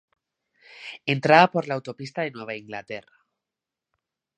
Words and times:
Entrada 1.05 1.51
por 1.51 1.67
la 1.67 1.75
autopista 1.75 2.23
de 2.23 2.31
Nueva 2.31 2.55
Inglaterra. 2.55 3.23